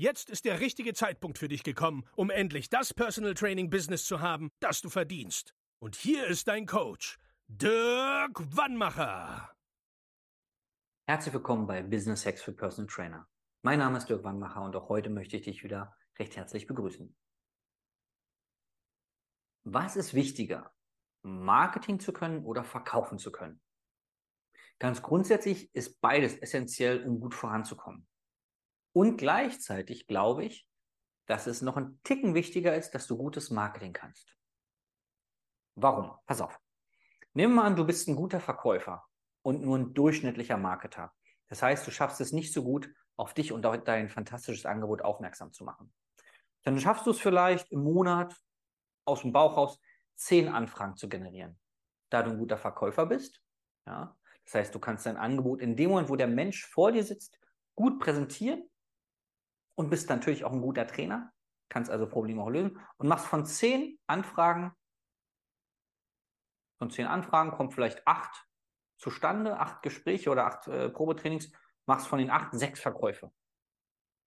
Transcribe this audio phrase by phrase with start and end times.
[0.00, 4.20] Jetzt ist der richtige Zeitpunkt für dich gekommen, um endlich das Personal Training Business zu
[4.20, 5.56] haben, das du verdienst.
[5.80, 9.52] Und hier ist dein Coach, Dirk Wannmacher.
[11.08, 13.28] Herzlich willkommen bei Business Hacks für Personal Trainer.
[13.62, 17.16] Mein Name ist Dirk Wannmacher und auch heute möchte ich dich wieder recht herzlich begrüßen.
[19.64, 20.72] Was ist wichtiger,
[21.22, 23.60] Marketing zu können oder verkaufen zu können?
[24.78, 28.06] Ganz grundsätzlich ist beides essentiell, um gut voranzukommen.
[28.92, 30.68] Und gleichzeitig glaube ich,
[31.26, 34.34] dass es noch ein Ticken wichtiger ist, dass du gutes Marketing kannst.
[35.74, 36.12] Warum?
[36.26, 36.58] Pass auf.
[37.34, 39.04] Nimm mal an, du bist ein guter Verkäufer
[39.42, 41.12] und nur ein durchschnittlicher Marketer.
[41.48, 45.52] Das heißt, du schaffst es nicht so gut, auf dich und dein fantastisches Angebot aufmerksam
[45.52, 45.92] zu machen.
[46.62, 48.34] Dann schaffst du es vielleicht im Monat
[49.04, 49.80] aus dem Bauch raus
[50.14, 51.58] zehn Anfragen zu generieren.
[52.10, 53.42] Da du ein guter Verkäufer bist,
[53.86, 57.04] ja, das heißt, du kannst dein Angebot in dem Moment, wo der Mensch vor dir
[57.04, 57.38] sitzt,
[57.74, 58.68] gut präsentieren
[59.78, 61.32] und bist natürlich auch ein guter Trainer,
[61.68, 64.72] kannst also Probleme auch lösen und machst von zehn Anfragen,
[66.78, 68.44] von zehn Anfragen kommt vielleicht acht
[68.96, 71.52] zustande, acht Gespräche oder acht äh, Probetrainings,
[71.86, 73.32] machst von den acht sechs Verkäufe.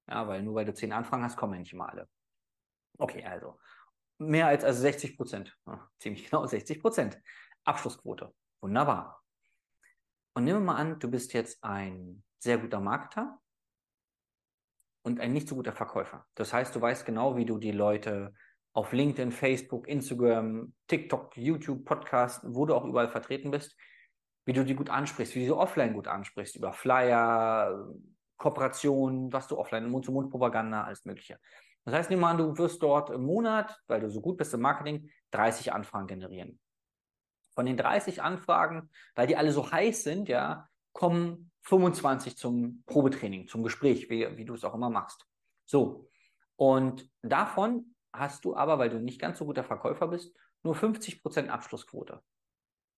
[0.09, 2.07] Ja, weil nur weil du zehn Anfragen hast, kommen ja nicht immer alle.
[2.97, 3.59] Okay, also
[4.19, 7.21] mehr als also 60 Prozent, ja, ziemlich genau 60 Prozent
[7.65, 8.33] Abschlussquote.
[8.61, 9.21] Wunderbar.
[10.33, 13.41] Und nehmen wir mal an, du bist jetzt ein sehr guter Marketer
[15.03, 16.25] und ein nicht so guter Verkäufer.
[16.35, 18.33] Das heißt, du weißt genau, wie du die Leute
[18.73, 23.75] auf LinkedIn, Facebook, Instagram, TikTok, YouTube, Podcast, wo du auch überall vertreten bist,
[24.45, 27.89] wie du die gut ansprichst, wie du offline gut ansprichst, über Flyer,
[28.37, 31.37] Kooperationen, was du offline, Mund-zu-Mund-Propaganda, alles Mögliche.
[31.85, 34.53] Das heißt, nehmen wir an, du wirst dort im Monat, weil du so gut bist
[34.53, 36.59] im Marketing, 30 Anfragen generieren.
[37.53, 43.47] Von den 30 Anfragen, weil die alle so heiß sind, ja, kommen 25 zum Probetraining,
[43.47, 45.27] zum Gespräch, wie, wie du es auch immer machst.
[45.65, 46.09] So.
[46.55, 51.47] Und davon hast du aber, weil du nicht ganz so guter Verkäufer bist, nur 50%
[51.47, 52.21] Abschlussquote.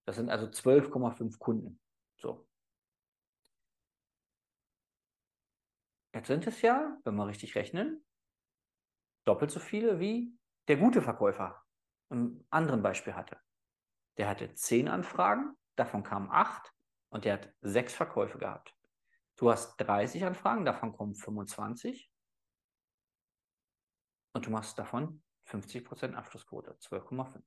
[0.06, 1.80] Das sind also 12,5 Kunden.
[2.18, 2.48] So.
[6.14, 8.06] Jetzt sind es ja, wenn wir richtig rechnen,
[9.26, 10.38] doppelt so viele wie
[10.68, 11.64] der gute Verkäufer
[12.10, 13.40] im anderen Beispiel hatte.
[14.18, 16.73] Der hatte 10 Anfragen, davon kamen 8
[17.14, 18.76] und der hat sechs Verkäufe gehabt.
[19.36, 22.12] Du hast 30 Anfragen, davon kommen 25
[24.34, 27.44] und du machst davon 50% Abschlussquote, 12,5.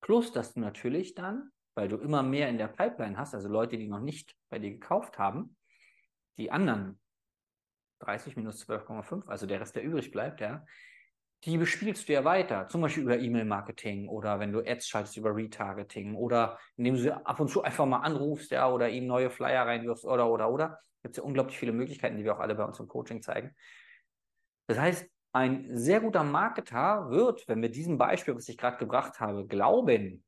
[0.00, 3.76] Plus, dass du natürlich dann, weil du immer mehr in der Pipeline hast, also Leute,
[3.76, 5.56] die noch nicht bei dir gekauft haben,
[6.36, 7.00] die anderen
[7.98, 10.64] 30 minus 12,5, also der Rest, der übrig bleibt, ja,
[11.44, 15.34] die bespielst du ja weiter, zum Beispiel über E-Mail-Marketing oder wenn du Ads schaltest über
[15.34, 19.30] Retargeting oder indem du sie ab und zu einfach mal anrufst, ja, oder ihm neue
[19.30, 20.80] Flyer reinwirfst oder, oder, oder.
[21.02, 23.54] Gibt es ja unglaublich viele Möglichkeiten, die wir auch alle bei uns im Coaching zeigen.
[24.66, 29.18] Das heißt, ein sehr guter Marketer wird, wenn wir diesem Beispiel, was ich gerade gebracht
[29.18, 30.24] habe, glauben,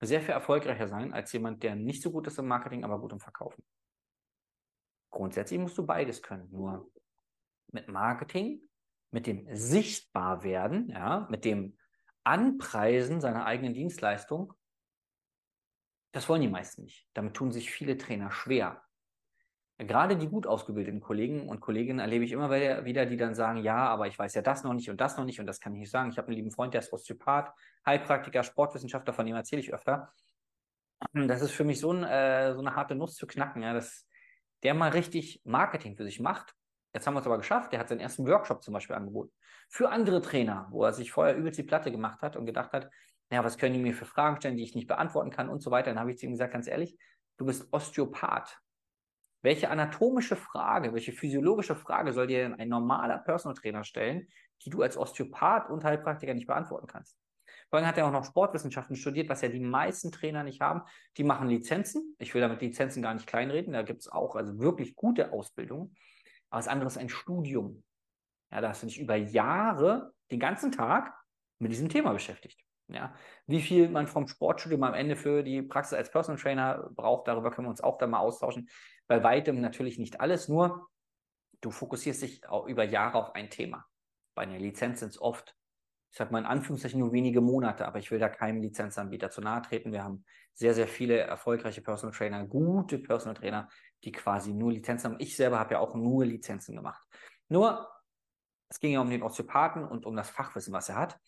[0.00, 3.12] sehr viel erfolgreicher sein als jemand, der nicht so gut ist im Marketing, aber gut
[3.12, 3.62] im Verkaufen.
[5.10, 6.50] Grundsätzlich musst du beides können.
[6.50, 6.90] Nur
[7.70, 8.60] mit Marketing
[9.14, 11.78] mit dem Sichtbarwerden, ja, mit dem
[12.24, 14.52] Anpreisen seiner eigenen Dienstleistung,
[16.10, 17.08] das wollen die meisten nicht.
[17.14, 18.82] Damit tun sich viele Trainer schwer.
[19.78, 23.86] Gerade die gut ausgebildeten Kollegen und Kolleginnen erlebe ich immer wieder, die dann sagen, ja,
[23.86, 25.80] aber ich weiß ja das noch nicht und das noch nicht und das kann ich
[25.80, 26.10] nicht sagen.
[26.10, 27.52] Ich habe einen lieben Freund, der ist Osteopath,
[27.86, 30.12] Heilpraktiker, Sportwissenschaftler, von dem erzähle ich öfter.
[31.12, 34.08] Das ist für mich so, ein, äh, so eine harte Nuss zu knacken, ja, dass
[34.64, 36.56] der mal richtig Marketing für sich macht
[36.94, 37.72] Jetzt haben wir es aber geschafft.
[37.72, 39.32] Er hat seinen ersten Workshop zum Beispiel angeboten.
[39.68, 42.88] Für andere Trainer, wo er sich vorher übelst die Platte gemacht hat und gedacht hat,
[43.30, 45.72] ja, was können die mir für Fragen stellen, die ich nicht beantworten kann und so
[45.72, 45.90] weiter.
[45.90, 46.96] Dann habe ich zu ihm gesagt, ganz ehrlich,
[47.36, 48.60] du bist Osteopath.
[49.42, 54.28] Welche anatomische Frage, welche physiologische Frage soll dir denn ein normaler Personal Trainer stellen,
[54.64, 57.18] die du als Osteopath und Heilpraktiker nicht beantworten kannst?
[57.68, 60.82] Vor allem hat er auch noch Sportwissenschaften studiert, was ja die meisten Trainer nicht haben.
[61.16, 62.14] Die machen Lizenzen.
[62.18, 63.72] Ich will damit Lizenzen gar nicht kleinreden.
[63.72, 65.96] Da gibt es auch also wirklich gute Ausbildungen.
[66.50, 67.82] Aber das andere ist ein Studium.
[68.52, 71.14] Ja, da hast du dich über Jahre den ganzen Tag
[71.58, 72.60] mit diesem Thema beschäftigt.
[72.88, 73.14] Ja,
[73.46, 77.50] wie viel man vom Sportstudium am Ende für die Praxis als Personal Trainer braucht, darüber
[77.50, 78.68] können wir uns auch da mal austauschen.
[79.06, 80.88] Bei weitem natürlich nicht alles, nur
[81.62, 83.86] du fokussierst dich auch über Jahre auf ein Thema.
[84.34, 85.56] Bei einer Lizenz sind es oft,
[86.14, 89.40] ich sage mal in Anführungszeichen nur wenige Monate, aber ich will da keinem Lizenzanbieter zu
[89.40, 89.90] nahe treten.
[89.90, 93.68] Wir haben sehr, sehr viele erfolgreiche Personal Trainer, gute Personal Trainer,
[94.04, 95.20] die quasi nur Lizenzen haben.
[95.20, 97.02] Ich selber habe ja auch nur Lizenzen gemacht.
[97.48, 97.90] Nur,
[98.68, 101.18] es ging ja um den Osteopathen und um das Fachwissen, was er hat.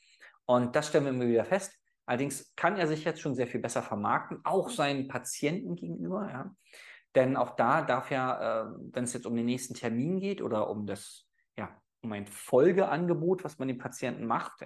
[0.44, 1.76] Und das stellen wir immer wieder fest.
[2.04, 6.28] Allerdings kann er sich jetzt schon sehr viel besser vermarkten, auch seinen Patienten gegenüber.
[6.30, 6.54] Ja.
[7.16, 10.70] Denn auch da darf ja, äh, wenn es jetzt um den nächsten Termin geht oder
[10.70, 11.25] um das,
[12.06, 14.62] um ein Folgeangebot, was man den Patienten macht,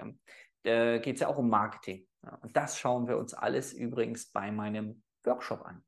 [0.62, 2.06] äh, geht es ja auch um Marketing.
[2.22, 2.34] Ja.
[2.36, 5.82] Und das schauen wir uns alles übrigens bei meinem Workshop an.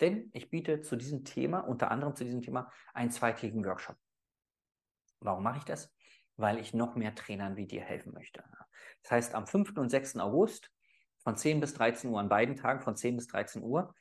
[0.00, 3.96] Denn ich biete zu diesem Thema, unter anderem zu diesem Thema, einen zweitägigen Workshop.
[5.20, 5.92] Warum mache ich das?
[6.36, 8.44] Weil ich noch mehr Trainern wie dir helfen möchte.
[9.02, 9.76] Das heißt, am 5.
[9.78, 10.18] und 6.
[10.18, 10.70] August
[11.24, 13.92] von 10 bis 13 Uhr, an beiden Tagen von 10 bis 13 Uhr,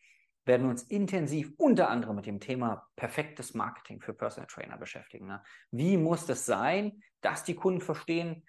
[0.48, 5.28] werden wir uns intensiv unter anderem mit dem Thema perfektes Marketing für Personal Trainer beschäftigen.
[5.28, 5.44] Ne?
[5.72, 8.46] Wie muss das sein, dass die Kunden verstehen,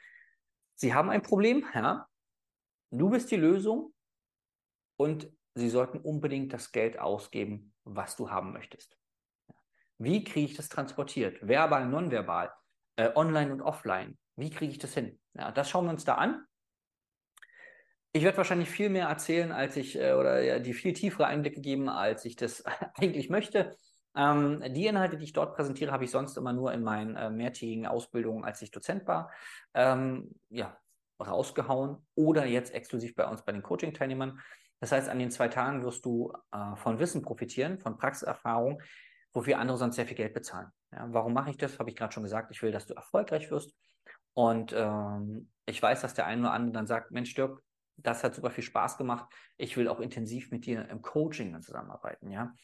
[0.77, 2.07] sie haben ein Problem, ja?
[2.91, 3.93] du bist die Lösung
[4.97, 8.97] und sie sollten unbedingt das Geld ausgeben, was du haben möchtest.
[9.99, 11.47] Wie kriege ich das transportiert?
[11.47, 12.53] Verbal, nonverbal,
[12.97, 14.17] äh, online und offline.
[14.37, 15.21] Wie kriege ich das hin?
[15.35, 16.47] Ja, das schauen wir uns da an.
[18.19, 21.61] Ich werde wahrscheinlich viel mehr erzählen, als ich, äh, oder ja, die viel tiefere Einblicke
[21.61, 22.65] geben, als ich das
[22.97, 23.77] eigentlich möchte.
[24.17, 27.31] Ähm, die Inhalte, die ich dort präsentiere, habe ich sonst immer nur in meinen äh,
[27.31, 29.31] mehrtägigen Ausbildungen, als ich Dozent war,
[29.73, 30.77] ähm, ja,
[31.25, 34.41] rausgehauen oder jetzt exklusiv bei uns bei den Coaching-Teilnehmern.
[34.81, 38.83] Das heißt, an den zwei Tagen wirst du äh, von Wissen profitieren, von Praxiserfahrung,
[39.33, 40.73] wofür andere sonst sehr viel Geld bezahlen.
[40.91, 41.79] Ja, warum mache ich das?
[41.79, 42.51] Habe ich gerade schon gesagt.
[42.51, 43.77] Ich will, dass du erfolgreich wirst.
[44.35, 47.63] Und ähm, ich weiß, dass der eine oder andere dann sagt, Mensch, Dirk,
[47.99, 49.33] das hat super viel Spaß gemacht.
[49.57, 52.55] Ich will auch intensiv mit dir im Coaching zusammenarbeiten, ja.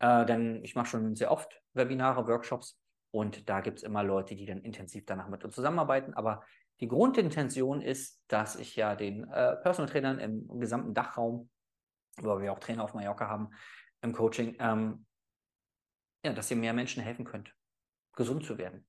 [0.00, 2.80] Äh, denn ich mache schon sehr oft Webinare, Workshops
[3.10, 6.14] und da gibt es immer Leute, die dann intensiv danach mit uns zusammenarbeiten.
[6.14, 6.44] Aber
[6.80, 11.50] die Grundintention ist, dass ich ja den äh, Personal Trainern im, gesamten Dachraum,
[12.18, 13.50] wo wir auch Trainer auf Mallorca haben,
[14.02, 15.06] im Coaching, ähm,
[16.24, 17.54] ja, dass ihr mehr Menschen helfen könnt,
[18.14, 18.86] gesund zu werden.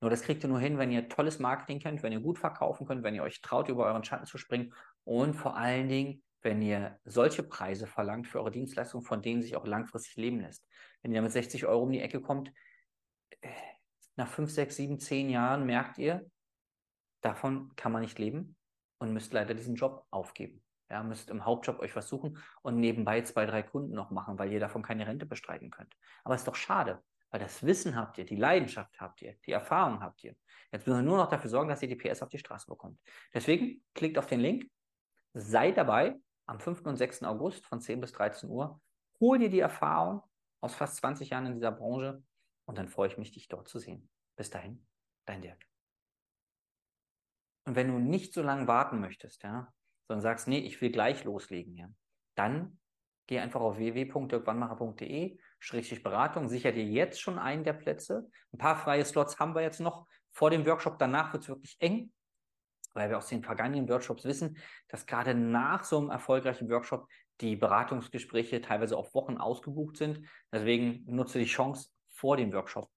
[0.00, 2.86] Nur das kriegt ihr nur hin, wenn ihr tolles Marketing kennt, wenn ihr gut verkaufen
[2.86, 4.72] könnt, wenn ihr euch traut, über euren Schatten zu springen
[5.08, 9.56] und vor allen Dingen, wenn ihr solche Preise verlangt für eure Dienstleistung, von denen sich
[9.56, 10.68] auch langfristig leben lässt.
[11.00, 12.52] Wenn ihr mit 60 Euro um die Ecke kommt,
[13.40, 13.48] äh,
[14.16, 16.30] nach 5, 6, 7, 10 Jahren merkt ihr,
[17.22, 18.54] davon kann man nicht leben
[18.98, 20.62] und müsst leider diesen Job aufgeben.
[20.90, 24.52] Ja, müsst im Hauptjob euch was suchen und nebenbei zwei, drei Kunden noch machen, weil
[24.52, 25.94] ihr davon keine Rente bestreiten könnt.
[26.22, 30.02] Aber ist doch schade, weil das Wissen habt ihr, die Leidenschaft habt ihr, die Erfahrung
[30.02, 30.36] habt ihr.
[30.70, 33.00] Jetzt müssen wir nur noch dafür sorgen, dass ihr die PS auf die Straße bekommt.
[33.32, 34.70] Deswegen klickt auf den Link,
[35.34, 36.16] seid dabei
[36.46, 36.86] am 5.
[36.86, 37.24] und 6.
[37.24, 38.80] August von 10 bis 13 Uhr.
[39.20, 40.22] Hol dir die Erfahrung
[40.60, 42.22] aus fast 20 Jahren in dieser Branche
[42.66, 44.08] und dann freue ich mich, dich dort zu sehen.
[44.36, 44.86] Bis dahin,
[45.26, 45.64] dein Dirk.
[47.66, 49.72] Und wenn du nicht so lange warten möchtest, ja,
[50.06, 51.90] sondern sagst, nee, ich will gleich loslegen, ja,
[52.34, 52.78] dann
[53.26, 58.30] geh einfach auf www.dirkwannmacher.de, Schrägstrich Beratung, sicher dir jetzt schon einen der Plätze.
[58.52, 60.98] Ein paar freie Slots haben wir jetzt noch vor dem Workshop.
[60.98, 62.12] Danach wird es wirklich eng,
[62.98, 64.58] weil wir aus den vergangenen Workshops wissen,
[64.88, 67.08] dass gerade nach so einem erfolgreichen Workshop
[67.40, 70.26] die Beratungsgespräche teilweise auf Wochen ausgebucht sind.
[70.52, 72.90] Deswegen nutze die Chance vor dem Workshop,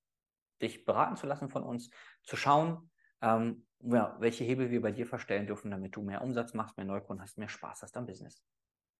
[0.62, 1.90] dich beraten zu lassen von uns,
[2.24, 2.90] zu schauen,
[3.22, 6.86] ähm, ja, welche Hebel wir bei dir verstellen dürfen, damit du mehr Umsatz machst, mehr
[6.86, 8.44] Neukunden hast, mehr Spaß hast am Business.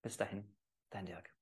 [0.02, 0.56] Bis dahin,
[0.90, 1.41] dein Dirk.